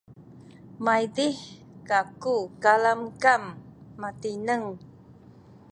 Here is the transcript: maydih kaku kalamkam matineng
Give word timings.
maydih 0.85 1.37
kaku 1.89 2.37
kalamkam 2.63 3.43
matineng 4.01 4.67